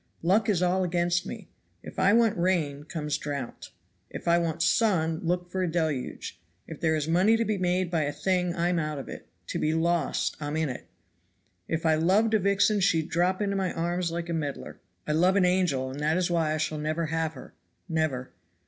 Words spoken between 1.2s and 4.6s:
me. If I want rain, comes drought; if I